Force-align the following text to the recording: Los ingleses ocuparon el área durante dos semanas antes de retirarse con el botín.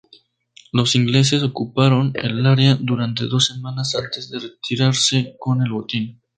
Los 0.71 0.95
ingleses 0.95 1.43
ocuparon 1.43 2.11
el 2.15 2.43
área 2.47 2.73
durante 2.73 3.27
dos 3.27 3.45
semanas 3.45 3.93
antes 3.93 4.31
de 4.31 4.39
retirarse 4.39 5.35
con 5.39 5.61
el 5.61 5.71
botín. 5.71 6.19